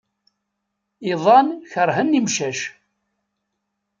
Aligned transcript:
Iḍan 1.11 1.47
keṛhen 1.71 2.09
imcac. 2.19 2.59